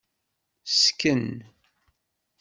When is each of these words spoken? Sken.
Sken. 0.81 1.25